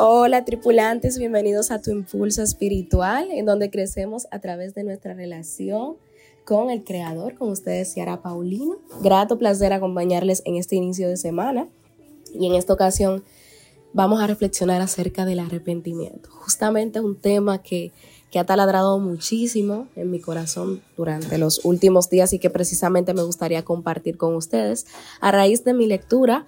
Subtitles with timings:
[0.00, 5.96] Hola tripulantes, bienvenidos a tu impulso espiritual, en donde crecemos a través de nuestra relación
[6.44, 8.78] con el Creador, con ustedes Ciara Paulino.
[9.02, 11.66] Grato placer acompañarles en este inicio de semana
[12.32, 13.24] y en esta ocasión
[13.92, 16.30] vamos a reflexionar acerca del arrepentimiento.
[16.30, 17.90] Justamente un tema que,
[18.30, 23.24] que ha taladrado muchísimo en mi corazón durante los últimos días y que precisamente me
[23.24, 24.86] gustaría compartir con ustedes
[25.20, 26.46] a raíz de mi lectura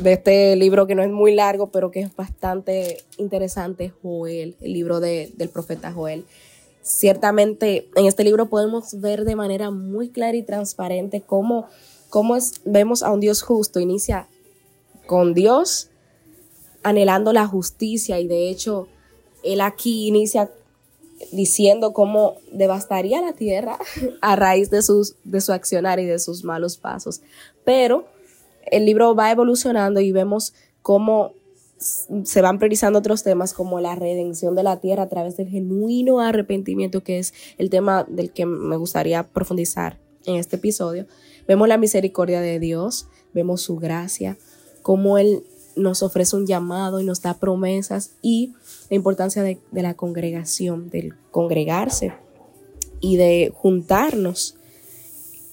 [0.00, 4.72] de este libro que no es muy largo, pero que es bastante interesante, Joel, el
[4.72, 6.24] libro del profeta Joel.
[6.82, 11.68] Ciertamente en este libro podemos ver de manera muy clara y transparente cómo,
[12.08, 13.78] cómo es, vemos a un Dios justo.
[13.78, 14.28] Inicia
[15.06, 15.90] con Dios
[16.82, 18.88] anhelando la justicia y de hecho
[19.44, 20.50] él aquí inicia
[21.30, 23.78] diciendo cómo devastaría la tierra
[24.20, 27.20] a raíz de, sus, de su accionar y de sus malos pasos.
[27.64, 28.06] Pero
[28.70, 31.34] el libro va evolucionando y vemos cómo
[31.78, 36.20] se van priorizando otros temas como la redención de la tierra a través del genuino
[36.20, 41.06] arrepentimiento, que es el tema del que me gustaría profundizar en este episodio.
[41.48, 44.38] Vemos la misericordia de Dios, vemos su gracia,
[44.82, 45.42] cómo Él
[45.74, 48.52] nos ofrece un llamado y nos da promesas y
[48.90, 52.12] la importancia de, de la congregación, del congregarse
[53.00, 54.56] y de juntarnos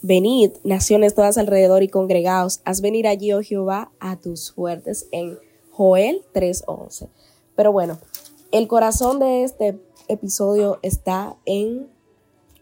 [0.02, 5.38] Venid, naciones todas alrededor y congregaos, haz venir allí, oh Jehová, a tus fuertes en
[5.72, 7.10] Joel 3:11.
[7.56, 8.00] Pero bueno,
[8.52, 11.90] el corazón de este episodio está en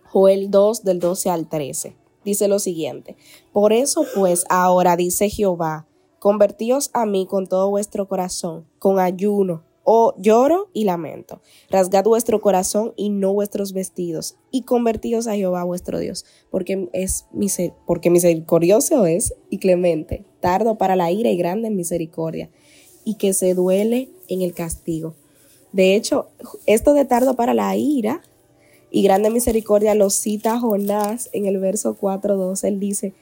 [0.04, 1.96] Joel 2 del 12 al 13.
[2.26, 3.16] Dice lo siguiente,
[3.54, 5.86] por eso pues ahora dice Jehová,
[6.20, 11.42] convertíos a mí con todo vuestro corazón, con ayuno, o lloro y lamento.
[11.70, 17.26] Rasgad vuestro corazón y no vuestros vestidos, y convertíos a Jehová vuestro Dios, porque es
[17.86, 22.50] porque misericordioso es y clemente, tardo para la ira y grande en misericordia,
[23.06, 25.16] y que se duele en el castigo.
[25.72, 26.28] De hecho,
[26.66, 28.22] esto de tardo para la ira
[28.92, 32.62] y grande misericordia lo cita Jonás en el verso 4.2.
[32.66, 33.14] Él dice,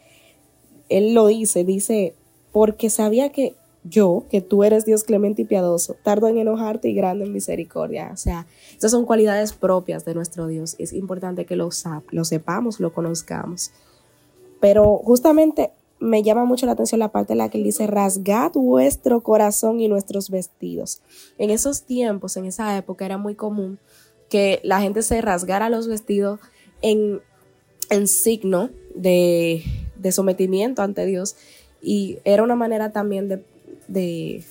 [0.89, 2.15] él lo dice, dice,
[2.51, 3.53] porque sabía que
[3.87, 8.09] yo, que tú eres Dios clemente y piadoso, tardo en enojarte y grande en misericordia.
[8.11, 10.75] O sea, estas son cualidades propias de nuestro Dios.
[10.79, 11.69] Es importante que lo,
[12.09, 13.71] lo sepamos, lo conozcamos.
[14.59, 18.51] Pero justamente me llama mucho la atención la parte en la que él dice, rasgad
[18.53, 21.01] vuestro corazón y nuestros vestidos.
[21.37, 23.79] En esos tiempos, en esa época, era muy común
[24.29, 26.39] que la gente se rasgara los vestidos
[26.81, 27.21] en,
[27.91, 29.63] en signo de,
[29.95, 31.35] de sometimiento ante Dios.
[31.81, 33.43] Y era una manera también de
[33.87, 34.43] de,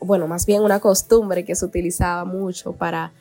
[0.00, 3.12] bueno, más bien una costumbre que se utilizaba mucho para,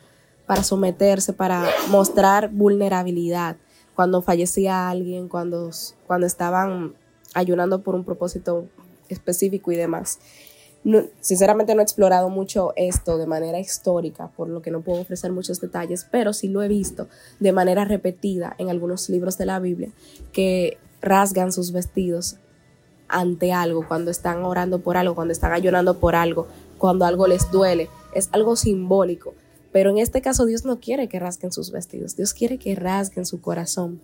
[0.46, 3.58] para someterse, para mostrar vulnerabilidad
[3.96, 5.70] cuando fallecía alguien, cuando,
[6.08, 6.94] cuando estaban
[7.34, 8.68] ayunando por un propósito
[9.10, 10.20] específico y demás.
[11.20, 15.32] sinceramente no he explorado mucho esto de manera histórica, por lo que no puedo ofrecer
[15.32, 17.08] muchos detalles, pero sí lo he visto
[17.40, 19.92] de manera repetida en algunos libros de la Biblia
[20.32, 22.38] que rasgan sus vestidos
[23.12, 27.52] ante algo, cuando están orando por algo, cuando están ayunando por algo, cuando algo les
[27.52, 27.90] duele.
[28.14, 29.34] Es algo simbólico.
[29.72, 32.16] Pero en este caso Dios no quiere que rasguen sus vestidos.
[32.16, 34.02] Dios quiere que rasguen su corazón.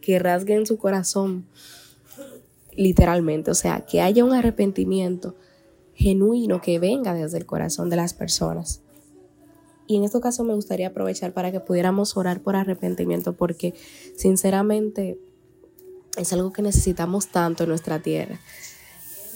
[0.00, 1.46] Que rasguen su corazón
[2.72, 3.50] literalmente.
[3.50, 5.34] O sea, que haya un arrepentimiento
[5.94, 8.80] genuino que venga desde el corazón de las personas.
[9.86, 13.74] Y en este caso me gustaría aprovechar para que pudiéramos orar por arrepentimiento porque
[14.16, 15.18] sinceramente
[16.16, 18.40] es algo que necesitamos tanto en nuestra tierra.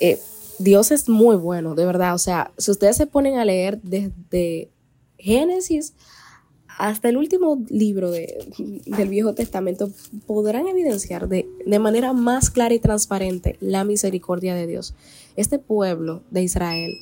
[0.01, 0.19] Eh,
[0.59, 2.15] Dios es muy bueno, de verdad.
[2.15, 4.71] O sea, si ustedes se ponen a leer desde
[5.19, 5.95] Génesis
[6.67, 9.91] hasta el último libro del Viejo Testamento,
[10.27, 14.95] podrán evidenciar de, de manera más clara y transparente la misericordia de Dios.
[15.37, 16.93] Este pueblo de Israel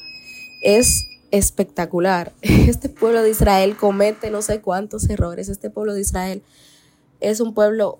[0.63, 2.33] es espectacular.
[2.43, 5.49] Este pueblo de Israel comete no sé cuántos errores.
[5.49, 6.43] Este pueblo de Israel
[7.21, 7.99] es un pueblo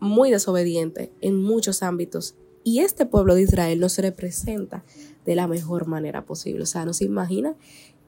[0.00, 2.34] muy desobediente en muchos ámbitos.
[2.64, 4.84] Y este pueblo de Israel no se representa
[5.24, 6.62] de la mejor manera posible.
[6.62, 7.54] O sea, no se imagina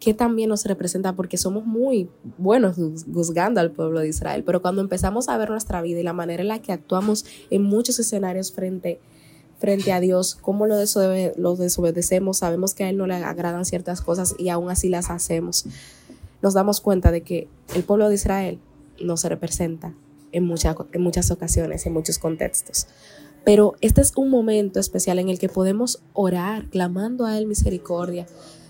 [0.01, 2.09] que también nos representa porque somos muy
[2.39, 2.77] buenos
[3.13, 4.45] juzgando al pueblo de Israel.
[4.45, 7.63] Pero cuando empezamos a ver nuestra vida y la manera en la que actuamos en
[7.63, 9.01] muchos escenarios frente,
[9.59, 10.77] frente a Dios, cómo lo,
[11.37, 15.11] lo desobedecemos, sabemos que a Él no le agradan ciertas cosas y aún así las
[15.11, 15.67] hacemos,
[16.43, 18.61] nos damos cuenta de que el pueblo de Israel
[19.01, 19.95] no se representa
[20.33, 20.53] en,
[20.93, 22.87] en muchas ocasiones, en muchos contextos.
[23.45, 28.27] Pero este es un momento especial en el que podemos orar, clamando a Él misericordia,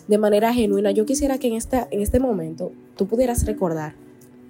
[0.07, 0.91] de manera genuina.
[0.91, 3.97] Yo quisiera que en, esta, en este momento tú pudieras recordar,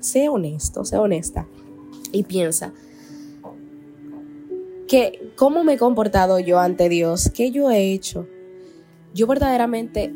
[0.01, 1.47] sé honesto, sé honesta
[2.13, 2.73] y piensa
[4.89, 8.27] que cómo me he comportado yo ante Dios, qué yo he hecho.
[9.15, 10.15] Yo verdaderamente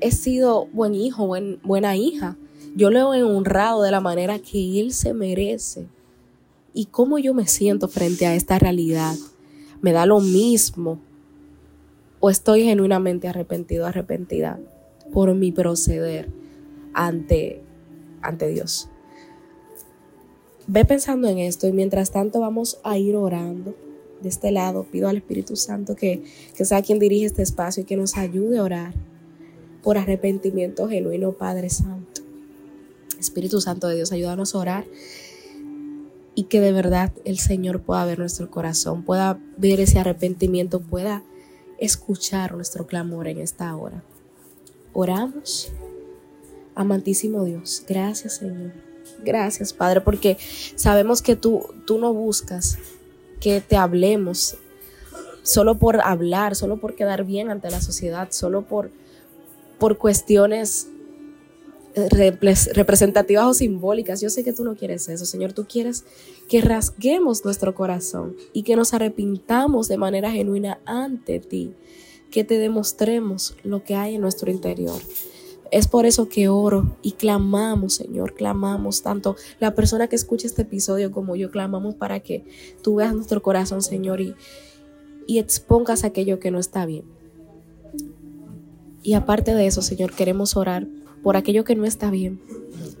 [0.00, 1.28] he sido buen hijo,
[1.62, 2.38] buena hija.
[2.74, 5.88] Yo lo he honrado de la manera que Él se merece.
[6.74, 9.14] ¿Y cómo yo me siento frente a esta realidad?
[9.82, 10.98] ¿Me da lo mismo?
[12.20, 14.58] ¿O estoy genuinamente arrepentido, arrepentida
[15.12, 16.30] por mi proceder
[16.94, 17.60] ante,
[18.22, 18.88] ante Dios?
[20.66, 23.74] Ve pensando en esto y mientras tanto vamos a ir orando
[24.22, 24.84] de este lado.
[24.84, 26.22] Pido al Espíritu Santo que,
[26.56, 28.94] que sea quien dirige este espacio y que nos ayude a orar
[29.82, 32.22] por arrepentimiento genuino, Padre Santo.
[33.18, 34.84] Espíritu Santo de Dios, ayúdanos a orar
[36.34, 41.22] y que de verdad el Señor pueda ver nuestro corazón, pueda ver ese arrepentimiento, pueda
[41.78, 44.02] escuchar nuestro clamor en esta hora.
[44.92, 45.72] Oramos,
[46.74, 48.72] amantísimo Dios, gracias Señor,
[49.24, 50.38] gracias Padre, porque
[50.76, 52.78] sabemos que tú, tú no buscas
[53.40, 54.56] que te hablemos
[55.42, 58.90] solo por hablar, solo por quedar bien ante la sociedad, solo por,
[59.78, 60.88] por cuestiones
[61.94, 64.20] representativas o simbólicas.
[64.20, 65.52] Yo sé que tú no quieres eso, Señor.
[65.52, 66.04] Tú quieres
[66.48, 71.74] que rasguemos nuestro corazón y que nos arrepintamos de manera genuina ante ti,
[72.30, 75.00] que te demostremos lo que hay en nuestro interior.
[75.70, 80.62] Es por eso que oro y clamamos, Señor, clamamos tanto la persona que escucha este
[80.62, 82.44] episodio como yo, clamamos para que
[82.82, 84.34] tú veas nuestro corazón, Señor, y,
[85.26, 87.04] y expongas aquello que no está bien.
[89.02, 90.86] Y aparte de eso, Señor, queremos orar
[91.22, 92.40] por aquello que no está bien,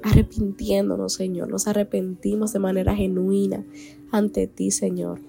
[0.02, 1.48] arrepintiéndonos, Señor.
[1.48, 3.64] Nos arrepentimos de manera genuina
[4.10, 5.20] ante ti, Señor.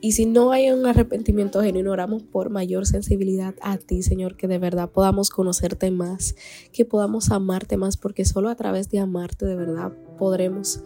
[0.00, 4.46] Y si no hay un arrepentimiento genuino, oramos por mayor sensibilidad a ti, Señor, que
[4.46, 6.36] de verdad podamos conocerte más,
[6.72, 10.84] que podamos amarte más, porque solo a través de amarte de verdad podremos,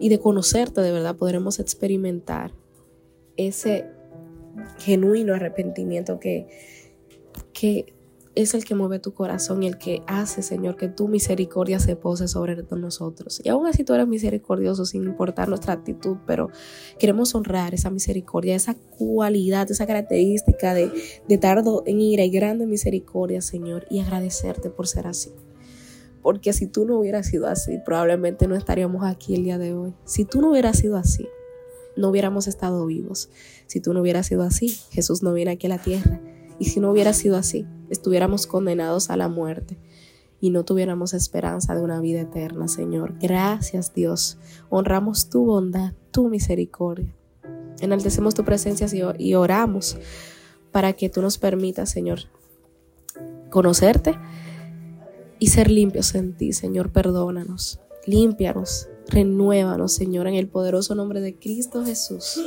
[0.00, 2.52] y de conocerte de verdad podremos experimentar
[3.36, 3.86] ese
[4.78, 6.48] genuino arrepentimiento que,
[7.52, 7.92] que
[8.34, 11.96] es el que mueve tu corazón y el que hace, Señor, que tu misericordia se
[11.96, 13.40] pose sobre nosotros.
[13.44, 16.50] Y aún así tú eres misericordioso sin importar nuestra actitud, pero
[16.98, 20.90] queremos honrar esa misericordia, esa cualidad, esa característica de,
[21.28, 25.32] de tardo en ira y grande misericordia, Señor, y agradecerte por ser así.
[26.22, 29.92] Porque si tú no hubieras sido así, probablemente no estaríamos aquí el día de hoy.
[30.04, 31.26] Si tú no hubieras sido así,
[31.96, 33.28] no hubiéramos estado vivos.
[33.66, 36.20] Si tú no hubieras sido así, Jesús no viene aquí a la tierra.
[36.62, 39.78] Y si no hubiera sido así, estuviéramos condenados a la muerte
[40.40, 43.14] y no tuviéramos esperanza de una vida eterna, Señor.
[43.18, 44.38] Gracias, Dios.
[44.70, 47.12] Honramos tu bondad, tu misericordia.
[47.80, 48.86] Enaltecemos tu presencia
[49.18, 49.96] y oramos
[50.70, 52.20] para que tú nos permitas, Señor,
[53.50, 54.16] conocerte
[55.40, 56.92] y ser limpios en ti, Señor.
[56.92, 62.40] Perdónanos, límpianos, renuévanos, Señor, en el poderoso nombre de Cristo Jesús.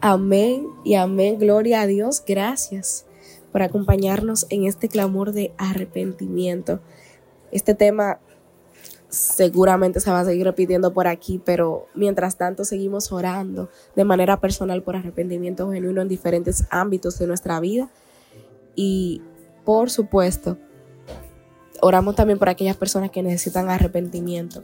[0.00, 1.38] Amén y amén.
[1.38, 2.22] Gloria a Dios.
[2.26, 3.04] Gracias
[3.52, 6.80] por acompañarnos en este clamor de arrepentimiento.
[7.50, 8.20] Este tema
[9.10, 14.40] seguramente se va a seguir repitiendo por aquí, pero mientras tanto seguimos orando de manera
[14.40, 17.90] personal por arrepentimiento genuino en diferentes ámbitos de nuestra vida.
[18.76, 19.20] Y
[19.64, 20.58] por supuesto,
[21.82, 24.62] oramos también por aquellas personas que necesitan arrepentimiento.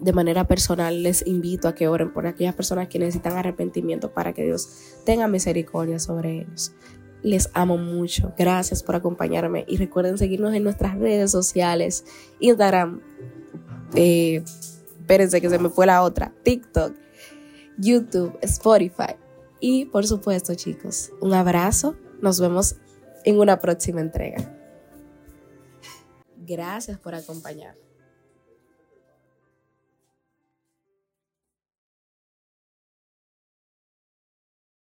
[0.00, 4.32] De manera personal les invito a que oren por aquellas personas que necesitan arrepentimiento para
[4.32, 4.68] que Dios
[5.04, 6.72] tenga misericordia sobre ellos.
[7.24, 8.32] Les amo mucho.
[8.38, 12.04] Gracias por acompañarme y recuerden seguirnos en nuestras redes sociales,
[12.38, 13.00] Instagram,
[13.96, 14.44] eh,
[15.00, 16.94] espérense que se me fue la otra, TikTok,
[17.78, 19.16] YouTube, Spotify.
[19.58, 21.96] Y por supuesto, chicos, un abrazo.
[22.20, 22.76] Nos vemos
[23.24, 24.54] en una próxima entrega.
[26.36, 27.83] Gracias por acompañarme.